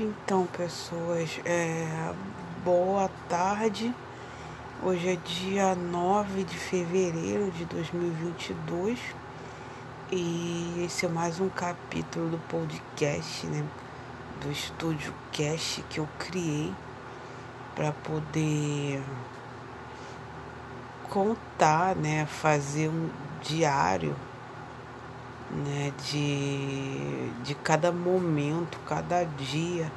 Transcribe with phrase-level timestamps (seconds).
[0.00, 2.14] Então, pessoas, é,
[2.64, 3.92] boa tarde.
[4.80, 8.96] Hoje é dia 9 de fevereiro de 2022
[10.12, 13.66] e esse é mais um capítulo do podcast, né?
[14.40, 16.72] Do estúdio Cast que eu criei
[17.74, 19.02] para poder
[21.10, 22.24] contar, né?
[22.24, 23.10] Fazer um
[23.42, 24.14] diário
[25.50, 29.90] né, de, de cada momento, cada dia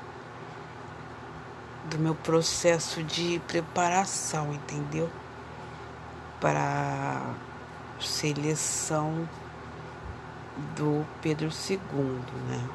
[1.89, 5.09] do meu processo de preparação, entendeu?
[6.39, 7.35] Para
[7.99, 9.27] seleção
[10.75, 11.79] do Pedro II,
[12.47, 12.65] né?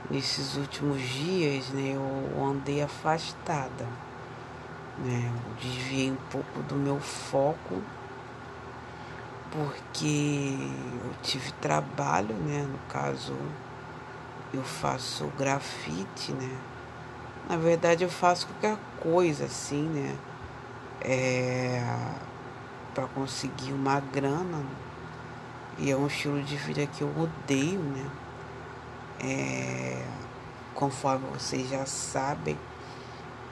[0.09, 3.85] nesses últimos dias, né, eu andei afastada,
[4.99, 7.83] né, eu desviei um pouco do meu foco,
[9.51, 10.57] porque
[11.05, 13.37] eu tive trabalho, né, no caso,
[14.55, 16.57] eu faço grafite, né,
[17.49, 20.17] na verdade eu faço qualquer coisa, assim, né,
[21.01, 21.83] é,
[22.95, 24.63] para conseguir uma grana,
[25.79, 28.11] e é um estilo de vida que eu odeio, né?
[29.21, 30.05] É,
[30.75, 32.59] conforme vocês já sabem,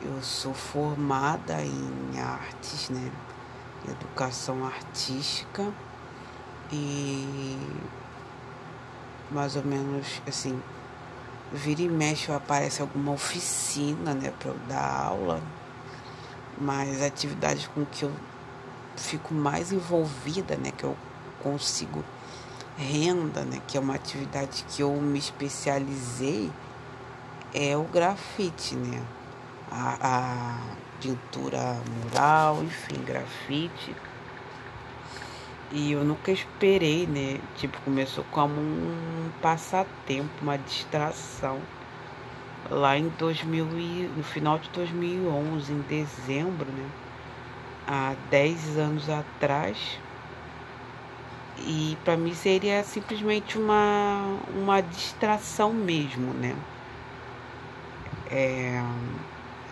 [0.02, 3.12] eu sou formada em artes, né?
[3.88, 5.72] Educação artística
[6.72, 7.56] e
[9.30, 10.60] mais ou menos assim,
[11.52, 15.40] vira e mexe aparece alguma oficina, né, para eu dar aula,
[16.60, 18.12] mas atividades com que eu
[18.96, 20.96] fico mais envolvida, né, que eu
[21.42, 22.04] consigo
[22.76, 26.50] renda, né, que é uma atividade que eu me especializei,
[27.54, 29.02] é o grafite, né?
[29.70, 30.58] A, a
[31.00, 33.94] pintura mural, enfim, grafite.
[35.72, 37.40] E eu nunca esperei, né?
[37.56, 41.60] Tipo, começou como um passatempo, uma distração.
[42.70, 46.88] Lá em 2000 e, no final de 2011, em dezembro, né?
[47.86, 49.98] Há 10 anos atrás,
[51.58, 56.54] e para mim seria simplesmente uma, uma distração mesmo, né?
[58.30, 58.82] É,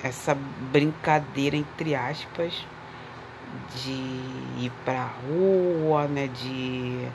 [0.03, 0.37] essa
[0.73, 2.67] brincadeira, entre aspas,
[3.83, 6.29] de ir pra rua, né?
[6.29, 7.09] De,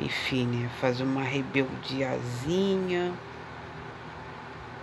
[0.00, 0.70] enfim, né?
[0.80, 3.12] fazer uma rebeldiazinha.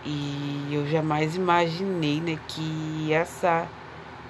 [0.06, 3.68] E eu jamais imaginei, né, que essa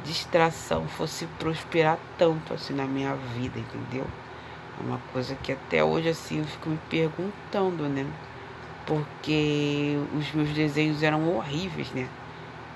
[0.03, 4.07] distração fosse prosperar tanto assim na minha vida, entendeu?
[4.79, 8.05] Uma coisa que até hoje assim eu fico me perguntando, né?
[8.85, 12.07] Porque os meus desenhos eram horríveis, né?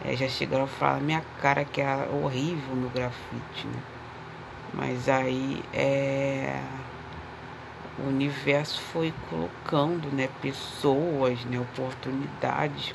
[0.03, 3.79] É, já chegaram a falar minha cara que era horrível o meu grafite, né?
[4.73, 6.61] Mas aí é
[7.97, 12.93] o universo foi colocando, né, pessoas, né, oportunidades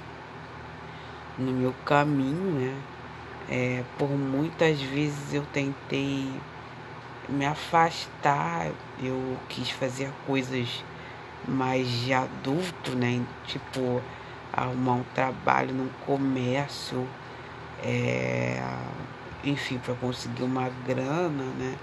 [1.39, 2.77] no meu caminho, né?
[3.49, 6.29] É, por muitas vezes eu tentei
[7.28, 8.71] me afastar,
[9.03, 10.83] eu quis fazer coisas
[11.47, 13.25] mais de adulto, né?
[13.47, 14.03] Tipo,
[14.53, 17.06] arrumar um trabalho num comércio,
[17.83, 18.62] é,
[19.44, 21.77] enfim, para conseguir uma grana, né?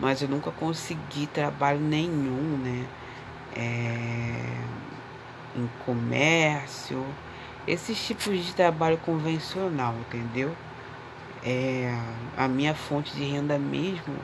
[0.00, 2.86] Mas eu nunca consegui trabalho nenhum, né?
[3.56, 4.60] É,
[5.56, 7.04] em comércio,
[7.66, 10.54] esses tipos de trabalho convencional, entendeu?
[11.44, 11.98] É,
[12.36, 14.14] a minha fonte de renda mesmo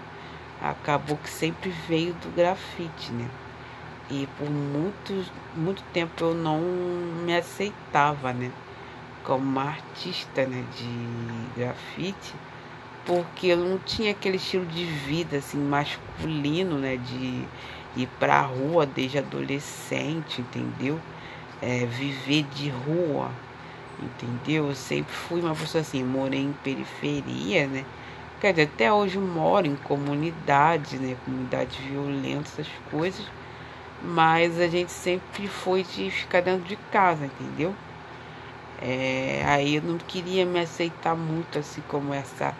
[0.61, 3.28] acabou que sempre veio do grafite, né?
[4.11, 5.25] E por muito,
[5.55, 8.50] muito tempo eu não me aceitava, né?
[9.25, 12.34] Como uma artista né, de grafite,
[13.05, 16.97] porque eu não tinha aquele estilo de vida assim masculino, né?
[16.97, 17.45] De
[17.97, 21.00] ir pra rua desde adolescente, entendeu?
[21.61, 23.31] É, viver de rua,
[24.00, 24.69] entendeu?
[24.69, 27.84] Eu sempre fui uma pessoa assim, morei em periferia, né?
[28.41, 31.16] Quer dizer, até hoje moro em comunidade, né?
[31.24, 33.24] Comunidade violenta, essas coisas.
[34.03, 37.74] Mas a gente sempre foi de ficar dentro de casa, entendeu?
[38.80, 42.54] É, aí eu não queria me aceitar muito assim como essa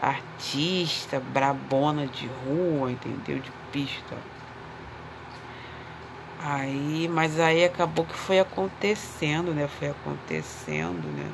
[0.00, 3.38] artista brabona de rua, entendeu?
[3.38, 4.16] De pista.
[6.42, 9.68] Aí, mas aí acabou que foi acontecendo, né?
[9.68, 11.30] Foi acontecendo, né?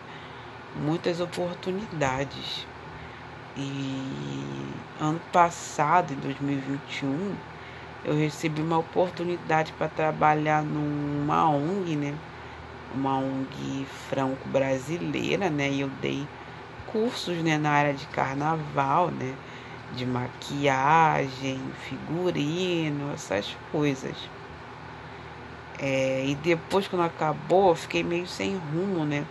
[0.74, 2.66] Muitas oportunidades.
[3.56, 7.34] E ano passado, em 2021,
[8.04, 12.14] eu recebi uma oportunidade para trabalhar numa ONG, né?
[12.94, 15.70] Uma ONG franco-brasileira, né?
[15.70, 16.26] E eu dei
[16.86, 19.34] cursos, né, na área de carnaval, né,
[19.94, 24.16] de maquiagem, figurino, essas coisas.
[25.78, 29.26] É, e depois, quando acabou, eu fiquei meio sem rumo, né?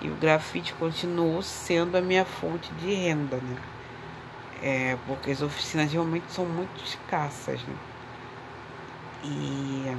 [0.00, 3.56] E o grafite continuou sendo a minha fonte de renda, né?
[4.62, 7.74] É, porque as oficinas realmente são muito escassas, né?
[9.24, 9.96] E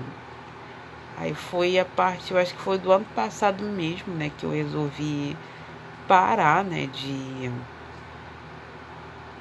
[1.18, 4.32] aí foi a parte, eu acho que foi do ano passado mesmo, né?
[4.38, 5.36] Que eu resolvi
[6.08, 6.88] parar, né?
[6.88, 7.52] De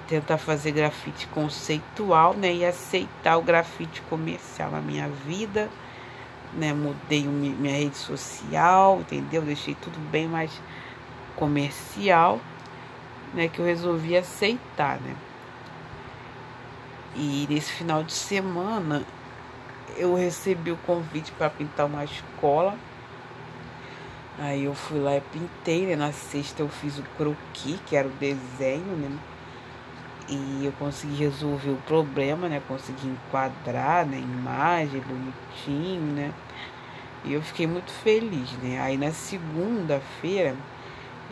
[0.08, 2.52] tentar fazer grafite conceitual, né?
[2.54, 5.68] E aceitar o grafite comercial na minha vida
[6.56, 6.72] né?
[6.72, 9.42] Mudei minha rede social, entendeu?
[9.42, 10.50] Deixei tudo bem mais
[11.36, 12.40] comercial,
[13.32, 13.48] né?
[13.48, 15.14] Que eu resolvi aceitar, né?
[17.16, 19.04] E nesse final de semana
[19.96, 22.76] eu recebi o convite para pintar uma escola.
[24.38, 25.94] Aí eu fui lá e pintei, né?
[25.94, 29.16] Na sexta eu fiz o croquis, que era o desenho, né?
[30.28, 32.62] E eu consegui resolver o problema, né?
[32.66, 34.18] Consegui enquadrar né?
[34.18, 36.32] imagem bonitinho, né?
[37.24, 38.80] E eu fiquei muito feliz, né?
[38.80, 40.56] Aí na segunda-feira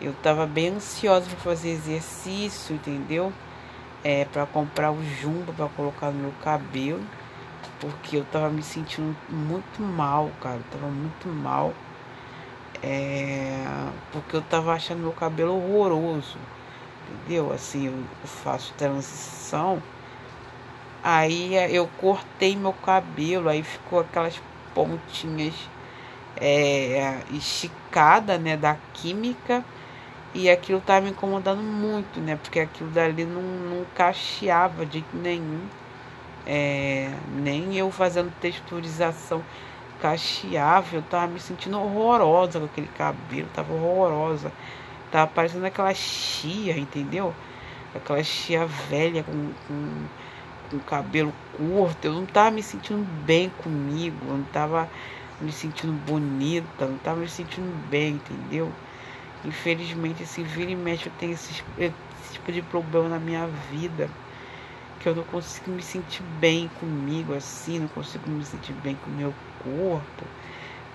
[0.00, 3.32] eu tava bem ansiosa para fazer exercício, entendeu?
[4.04, 7.00] É, para comprar o jumbo para colocar no meu cabelo,
[7.80, 10.56] porque eu tava me sentindo muito mal, cara.
[10.56, 11.72] Eu tava muito mal.
[12.82, 13.64] É,
[14.12, 16.36] porque eu tava achando meu cabelo horroroso
[17.12, 17.52] entendeu?
[17.52, 19.82] Assim, eu faço transição.
[21.02, 24.40] Aí eh, eu cortei meu cabelo, aí ficou aquelas
[24.74, 25.54] pontinhas
[26.36, 29.64] é, esticada, né, da química.
[30.34, 32.36] E aquilo tava me incomodando muito, né?
[32.36, 35.60] Porque aquilo dali não, não cacheava de nenhum.
[36.46, 39.42] É, nem eu fazendo texturização
[40.00, 40.96] cacheava.
[40.96, 44.50] Eu tava me sentindo horrorosa com aquele cabelo, tava horrorosa.
[45.12, 47.34] Tava parecendo aquela chia, entendeu?
[47.94, 50.06] Aquela chia velha com, com,
[50.70, 52.06] com cabelo curto.
[52.06, 54.16] Eu não tava me sentindo bem comigo.
[54.26, 54.88] Eu não tava
[55.38, 56.86] me sentindo bonita.
[56.86, 58.72] Não tava me sentindo bem, entendeu?
[59.44, 64.08] Infelizmente, assim, vira e mexe, eu tenho esse, esse tipo de problema na minha vida.
[64.98, 67.78] Que eu não consigo me sentir bem comigo, assim.
[67.80, 70.24] Não consigo me sentir bem com o meu corpo.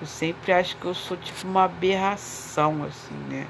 [0.02, 3.46] Eu sempre acho que eu sou tipo uma aberração, assim, né?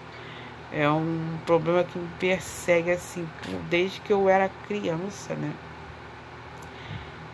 [0.72, 3.28] É um problema que me persegue assim
[3.70, 5.54] desde que eu era criança, né?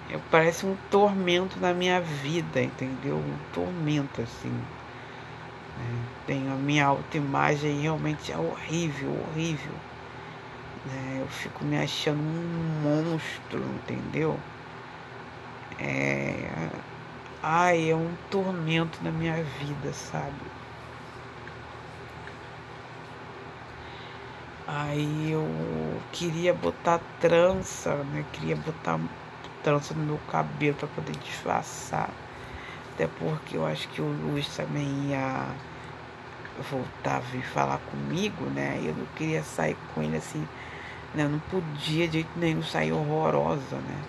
[0.09, 3.15] Eu, parece um tormento na minha vida, entendeu?
[3.15, 4.49] Um tormento assim.
[4.49, 6.05] Né?
[6.27, 9.73] Tenho a minha autoimagem realmente é horrível, horrível.
[10.85, 11.17] Né?
[11.21, 14.39] Eu fico me achando um monstro, entendeu?
[15.79, 16.69] É...
[17.41, 20.52] Ai, é um tormento na minha vida, sabe?
[24.65, 25.45] Aí eu
[26.13, 28.23] queria botar trança, né?
[28.31, 28.99] Queria botar
[29.61, 32.09] trança no meu cabelo para poder disfarçar.
[32.93, 35.47] Até porque eu acho que o Luiz também ia
[36.69, 38.79] voltar a vir falar comigo, né?
[38.83, 40.47] Eu não queria sair com ele assim,
[41.13, 41.23] né?
[41.23, 44.01] Eu não podia de jeito nenhum sair horrorosa, né?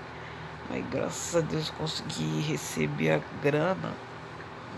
[0.70, 3.92] Mas graças a Deus consegui receber a grana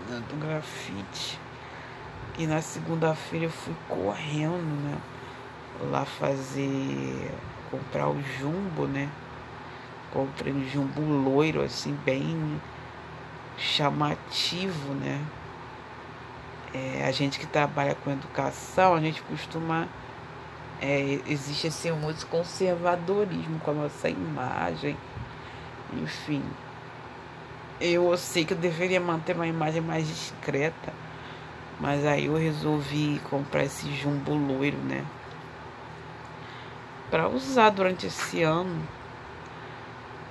[0.07, 1.39] do grafite.
[2.37, 4.97] E na segunda-feira eu fui correndo, né?
[5.91, 7.31] Lá fazer
[7.69, 9.09] comprar o jumbo, né?
[10.11, 12.61] Comprei um jumbo loiro assim bem
[13.57, 15.21] chamativo, né?
[16.73, 19.87] É, a gente que trabalha com educação, a gente costuma
[20.81, 24.95] é, existe assim muito conservadorismo com a nossa imagem,
[25.93, 26.43] enfim.
[27.79, 30.93] Eu sei que eu deveria manter uma imagem mais discreta,
[31.79, 35.05] mas aí eu resolvi comprar esse jumbo loiro, né?
[37.09, 38.81] Para usar durante esse ano.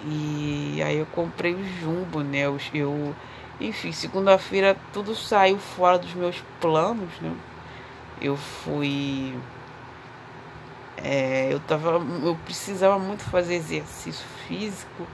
[0.04, 2.42] E aí eu comprei o jumbo, né?
[2.73, 3.14] Eu,
[3.61, 7.35] enfim, segunda-feira tudo saiu fora dos meus planos, né?
[8.21, 9.35] Eu fui
[10.97, 15.06] é, eu tava eu precisava muito fazer exercício físico,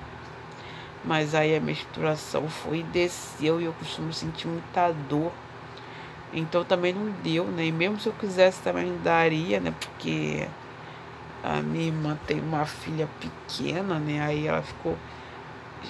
[1.04, 5.32] mas aí a menstruação foi e desceu e eu costumo sentir muita dor.
[6.32, 7.66] Então também não deu, né?
[7.66, 9.74] E mesmo se eu quisesse também daria, né?
[9.78, 10.48] Porque
[11.42, 14.20] a minha irmã tem uma filha pequena, né?
[14.22, 14.96] Aí ela ficou.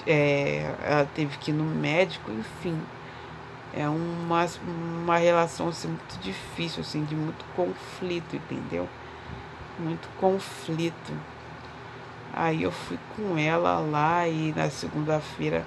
[0.07, 2.79] É, ela teve que ir no médico, enfim.
[3.73, 8.89] É uma, uma relação assim, muito difícil, assim, de muito conflito, entendeu?
[9.77, 11.13] Muito conflito.
[12.33, 15.63] Aí eu fui com ela lá e na segunda-feira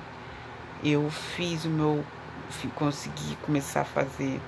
[0.82, 2.04] eu fiz o meu.
[2.76, 4.40] Consegui começar a fazer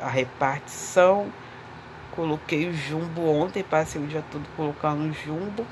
[0.00, 1.30] a repartição
[2.14, 5.66] Coloquei o jumbo ontem, passei o dia todo colocando jumbo.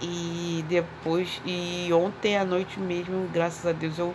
[0.00, 4.14] E depois, e ontem à noite mesmo, graças a Deus, eu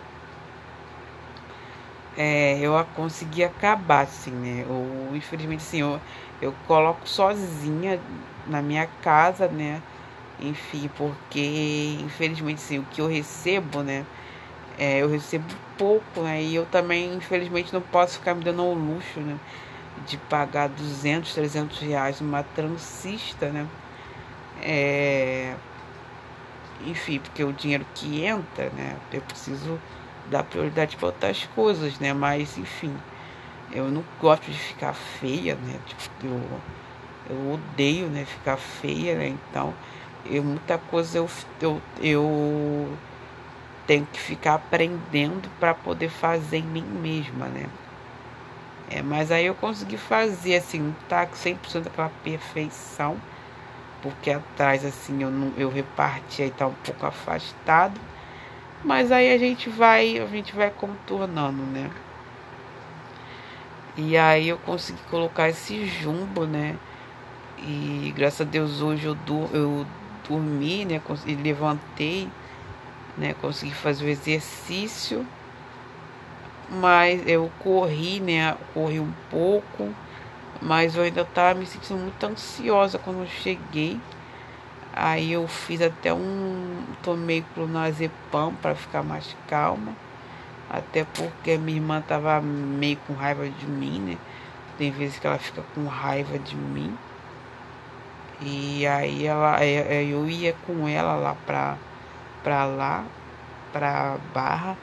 [2.16, 4.64] é, eu consegui acabar, assim, né?
[4.68, 6.00] Ou, infelizmente, assim, eu,
[6.40, 8.00] eu coloco sozinha
[8.46, 9.82] na minha casa, né?
[10.40, 14.06] Enfim, porque, infelizmente, assim, o que eu recebo, né?
[14.78, 15.44] É, eu recebo
[15.78, 16.42] pouco, né?
[16.42, 19.38] E eu também, infelizmente, não posso ficar me dando ao luxo, né?
[20.06, 23.66] De pagar 200, 300 reais numa transista, né?
[24.62, 25.54] É...
[26.86, 28.96] Enfim, porque o dinheiro que entra, né?
[29.12, 29.80] Eu preciso
[30.30, 32.12] dar prioridade para outras coisas, né?
[32.12, 32.94] Mas, enfim,
[33.72, 35.78] eu não gosto de ficar feia, né?
[35.86, 36.60] Tipo, eu,
[37.30, 38.24] eu odeio, né?
[38.24, 39.28] Ficar feia, né?
[39.28, 39.74] Então,
[40.26, 41.28] eu, muita coisa eu,
[41.60, 42.98] eu, eu
[43.86, 47.66] tenho que ficar aprendendo para poder fazer em mim mesma, né?
[48.94, 53.16] É, mas aí eu consegui fazer, assim, não tá 100% daquela perfeição,
[54.00, 58.00] porque atrás, assim, eu, não, eu reparti aí tá um pouco afastado,
[58.84, 61.90] mas aí a gente vai, a gente vai contornando, né?
[63.96, 66.76] E aí eu consegui colocar esse jumbo, né?
[67.58, 69.16] E graças a Deus hoje eu,
[69.52, 69.84] eu
[70.28, 71.00] dormi, né?
[71.26, 72.28] E levantei
[73.16, 73.34] né?
[73.40, 75.26] Consegui fazer o exercício,
[76.74, 78.56] mas eu corri, né?
[78.72, 79.94] Corri um pouco,
[80.60, 84.00] mas eu ainda estava me sentindo muito ansiosa quando eu cheguei.
[84.92, 86.84] Aí eu fiz até um.
[87.02, 89.92] Tomei clonazepam para ficar mais calma.
[90.70, 94.18] Até porque minha irmã tava meio com raiva de mim, né?
[94.78, 96.96] Tem vezes que ela fica com raiva de mim.
[98.40, 101.76] E aí ela, é, é, eu ia com ela lá pra
[102.42, 103.04] pra lá,
[103.72, 104.76] pra Barra.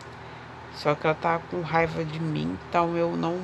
[0.74, 3.38] Só que ela tava com raiva de mim, então eu não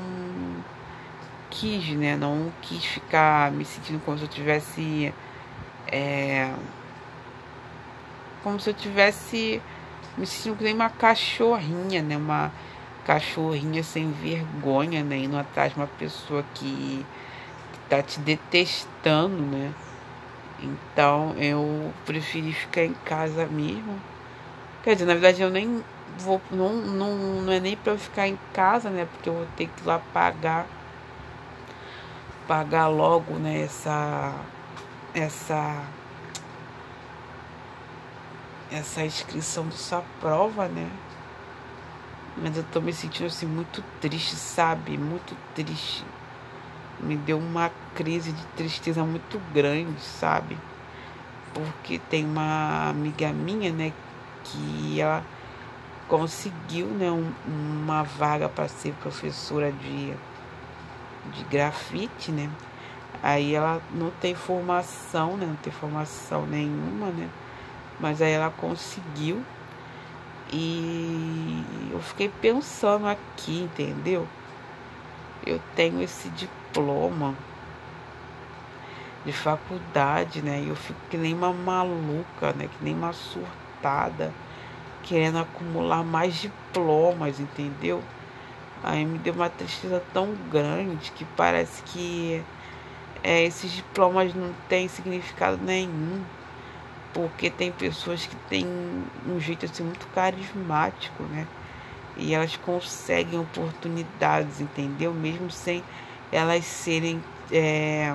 [1.50, 2.16] quis, né?
[2.16, 5.14] Não quis ficar me sentindo como se eu tivesse.
[5.88, 6.54] É,
[8.44, 9.62] como se eu tivesse
[10.18, 12.18] me sentindo que nem uma cachorrinha, né?
[12.18, 12.52] Uma
[13.06, 15.18] cachorrinha sem vergonha, né?
[15.18, 17.06] Indo atrás de uma pessoa que
[17.90, 19.74] tá te detestando, né?
[20.62, 24.00] Então eu preferi ficar em casa mesmo.
[24.84, 25.84] Quer dizer, na verdade eu nem
[26.18, 26.42] vou.
[26.52, 29.08] Não, não, não é nem para eu ficar em casa, né?
[29.12, 30.68] Porque eu vou ter que ir lá pagar.
[32.48, 33.62] Pagar logo, né?
[33.62, 34.34] Essa.
[35.14, 35.84] Essa.
[38.72, 40.90] Essa inscrição dessa prova, né?
[42.36, 44.98] Mas eu tô me sentindo assim muito triste, sabe?
[44.98, 46.06] Muito triste
[47.00, 50.58] me deu uma crise de tristeza muito grande, sabe?
[51.54, 53.94] Porque tem uma amiga minha, né,
[54.44, 55.24] que ela
[56.08, 60.14] conseguiu, né, um, uma vaga para ser professora de,
[61.34, 62.50] de grafite, né?
[63.22, 67.30] Aí ela não tem formação, né, não tem formação nenhuma, né?
[68.00, 69.44] Mas aí ela conseguiu
[70.52, 74.28] e eu fiquei pensando aqui, entendeu?
[75.46, 77.36] Eu tenho esse diploma
[79.26, 80.62] de faculdade, né?
[80.62, 82.68] E eu fico que nem uma maluca, né?
[82.68, 84.32] Que nem uma surtada,
[85.08, 88.04] querendo acumular mais diplomas, entendeu?
[88.84, 92.44] Aí me deu uma tristeza tão grande que parece que
[93.24, 96.22] é, esses diplomas não têm significado nenhum.
[97.14, 98.68] Porque tem pessoas que têm
[99.26, 101.48] um jeito assim muito carismático, né?
[102.16, 105.14] E elas conseguem oportunidades, entendeu?
[105.14, 105.84] Mesmo sem
[106.32, 108.14] elas serem é,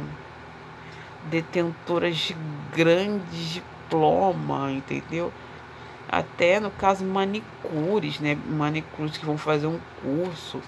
[1.25, 2.37] detentoras de
[2.73, 5.33] grandes diplomas, entendeu?
[6.13, 8.35] Até no caso manicures, né?
[8.35, 10.61] Manicures que vão fazer um curso,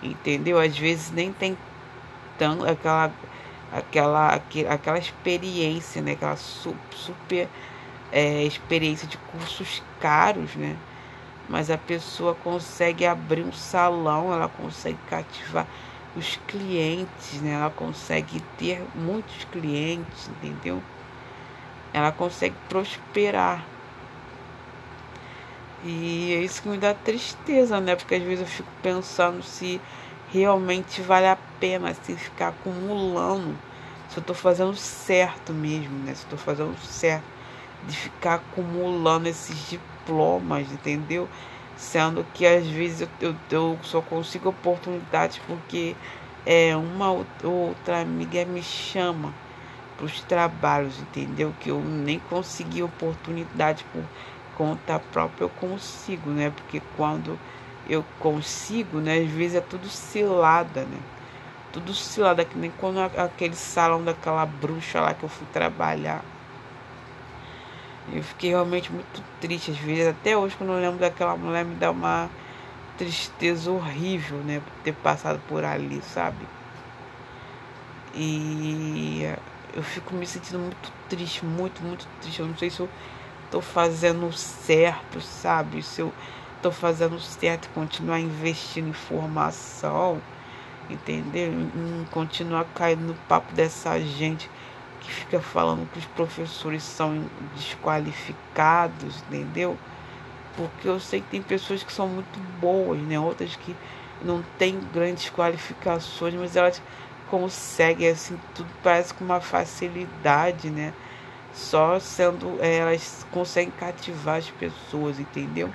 [0.00, 0.56] entendeu?
[0.56, 1.58] Às vezes nem tem
[2.38, 3.10] tão aquela
[3.72, 6.12] aquela aquela experiência, né?
[6.12, 7.48] Aquela super
[8.12, 10.76] é, experiência de cursos caros, né?
[11.48, 15.66] Mas a pessoa consegue abrir um salão, ela consegue cativar
[16.14, 17.54] os clientes, né?
[17.54, 20.80] Ela consegue ter muitos clientes, entendeu?
[21.92, 23.73] Ela consegue prosperar.
[25.84, 27.94] E é isso que me dá tristeza, né?
[27.94, 29.80] Porque às vezes eu fico pensando se
[30.32, 33.56] realmente vale a pena se ficar acumulando,
[34.08, 36.14] se eu tô fazendo certo mesmo, né?
[36.14, 37.24] Se eu tô fazendo certo
[37.86, 41.28] de ficar acumulando esses diplomas, entendeu?
[41.76, 45.94] sendo que às vezes eu, eu, eu só consigo oportunidades porque
[46.46, 49.32] é, uma outra amiga me chama
[49.96, 51.54] para os trabalhos, entendeu?
[51.60, 54.02] Que eu nem consegui oportunidade por
[54.56, 56.50] conta própria, eu consigo, né?
[56.50, 57.38] Porque quando
[57.88, 59.18] eu consigo, né?
[59.18, 60.98] Às vezes é tudo cilada, né?
[61.74, 66.24] tudo cilada, que nem quando aquele salão daquela bruxa lá que eu fui trabalhar.
[68.12, 70.06] Eu fiquei realmente muito triste às vezes.
[70.06, 72.30] Até hoje, quando eu lembro daquela mulher, me dá uma
[72.96, 74.60] tristeza horrível, né?
[74.64, 76.46] Por ter passado por ali, sabe?
[78.14, 79.28] E
[79.74, 82.38] eu fico me sentindo muito triste, muito, muito triste.
[82.38, 82.88] Eu não sei se eu
[83.54, 85.80] tô fazendo certo, sabe?
[85.80, 86.12] Se eu
[86.60, 90.20] tô fazendo certo continuar investindo em formação,
[90.90, 91.52] entendeu?
[91.52, 94.50] Em continuar caindo no papo dessa gente
[95.00, 99.78] que fica falando que os professores são desqualificados, entendeu?
[100.56, 103.20] Porque eu sei que tem pessoas que são muito boas, né?
[103.20, 103.76] Outras que
[104.20, 106.82] não têm grandes qualificações, mas elas
[107.30, 110.92] conseguem assim tudo parece com uma facilidade, né?
[111.54, 115.70] Só sendo elas conseguem cativar as pessoas, entendeu?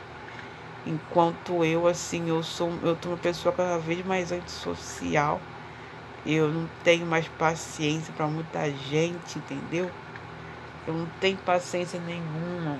[0.85, 5.39] Enquanto eu assim, eu sou eu tô uma pessoa cada vez mais antissocial.
[6.25, 9.89] Eu não tenho mais paciência para muita gente, entendeu?
[10.85, 12.77] Eu não tenho paciência nenhuma.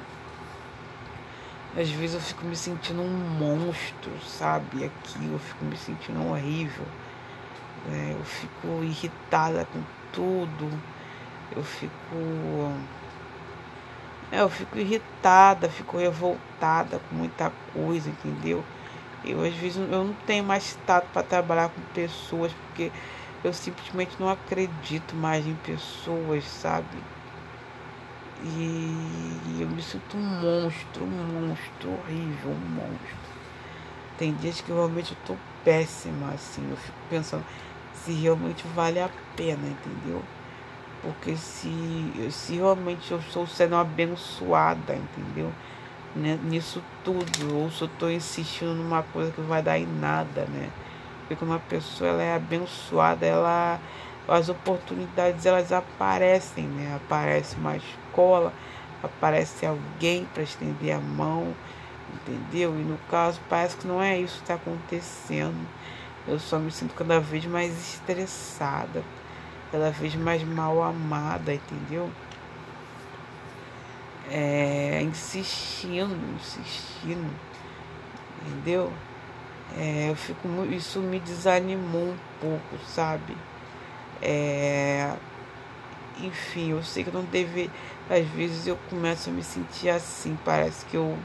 [1.78, 4.84] Às vezes eu fico me sentindo um monstro, sabe?
[4.84, 6.86] Aqui eu fico me sentindo horrível.
[7.90, 10.70] É, eu fico irritada com tudo.
[11.56, 11.94] Eu fico.
[14.32, 18.64] É, eu fico irritada, fico revoltada com muita coisa, entendeu?
[19.26, 22.92] Eu às vezes eu não tenho mais tato para trabalhar com pessoas, porque
[23.44, 26.98] eu simplesmente não acredito mais em pessoas, sabe?
[28.44, 33.30] E eu me sinto um monstro, um monstro horrível, um monstro.
[34.18, 36.66] Tem dias que realmente eu tô péssima, assim.
[36.70, 37.44] Eu fico pensando
[37.94, 40.24] se realmente vale a pena, entendeu?
[41.02, 45.52] Porque se, se realmente eu estou sendo abençoada, entendeu?
[46.16, 46.38] Né?
[46.44, 50.70] Nisso tudo, ou se eu estou insistindo numa coisa que vai dar em nada, né?
[51.20, 53.80] Porque quando uma pessoa ela é abençoada, ela
[54.28, 56.96] as oportunidades elas aparecem, né?
[56.96, 58.54] Aparece uma escola,
[59.02, 61.54] aparece alguém para estender a mão,
[62.14, 62.72] entendeu?
[62.76, 65.68] E no caso parece que não é isso que está acontecendo.
[66.28, 69.04] Eu só me sinto cada vez mais estressada,
[69.72, 72.10] cada vez mais mal amada, entendeu?
[74.30, 77.30] É, insistindo, insistindo,
[78.42, 78.92] entendeu?
[79.78, 83.36] É, eu fico, isso me desanimou um pouco, sabe?
[84.22, 85.14] É,
[86.20, 87.70] enfim, eu sei que não deve.
[88.10, 91.18] Às vezes eu começo a me sentir assim, parece que eu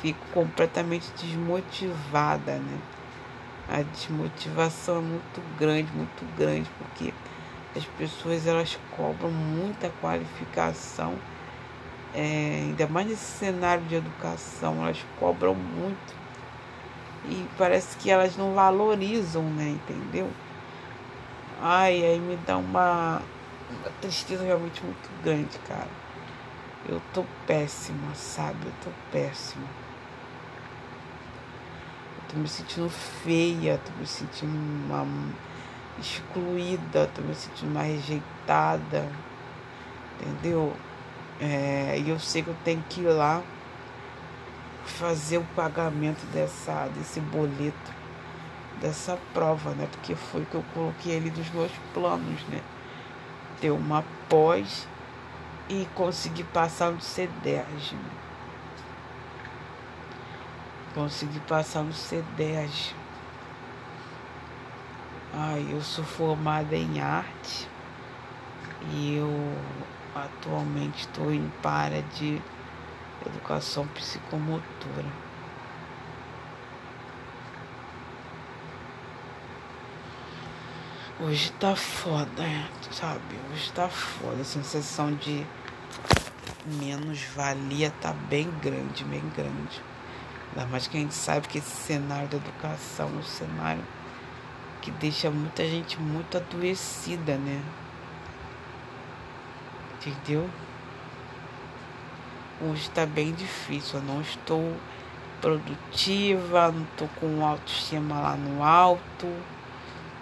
[0.00, 2.78] fico completamente desmotivada, né?
[3.68, 7.14] A desmotivação é muito grande, muito grande, porque
[7.76, 11.14] as pessoas elas cobram muita qualificação,
[12.14, 16.22] é, ainda mais nesse cenário de educação, elas cobram muito
[17.24, 19.70] e parece que elas não valorizam, né?
[19.70, 20.30] Entendeu?
[21.60, 23.22] Ai, aí me dá uma,
[23.70, 25.88] uma tristeza realmente muito grande, cara.
[26.88, 28.66] Eu tô péssima, sabe?
[28.66, 29.66] Eu tô péssima.
[32.32, 35.06] Tô me sentindo feia, tô me sentindo uma
[35.98, 39.06] excluída, tô me sentindo uma rejeitada,
[40.14, 40.74] entendeu?
[41.38, 43.42] É, e eu sei que eu tenho que ir lá
[44.86, 48.02] fazer o pagamento dessa, desse boleto
[48.82, 49.86] dessa prova, né?
[49.90, 52.60] Porque foi que eu coloquei ele dos meus planos, né?
[53.60, 54.88] Ter uma pós
[55.68, 57.92] e conseguir passar no C10.
[57.92, 57.98] Né?
[60.94, 62.94] Consegui passar no C10.
[65.32, 67.66] Ai, eu sou formada em arte
[68.90, 69.56] e eu
[70.14, 72.40] atualmente estou em para de
[73.26, 75.22] educação psicomotora.
[81.18, 82.42] Hoje tá foda,
[82.90, 83.38] sabe?
[83.50, 84.42] Hoje tá foda.
[84.42, 85.46] A sensação de
[86.66, 89.80] menos-valia tá bem grande, bem grande.
[90.54, 93.84] Ainda mais que a gente sabe que esse cenário da educação é um cenário
[94.80, 97.62] que deixa muita gente muito adoecida, né?
[99.94, 100.48] Entendeu?
[102.60, 103.98] Hoje tá bem difícil.
[103.98, 104.76] Eu não estou
[105.40, 109.26] produtiva, não tô com autoestima lá no alto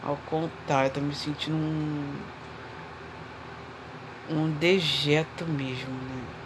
[0.03, 2.15] ao contrário, tô me sentindo um,
[4.31, 6.40] um dejeto mesmo, né?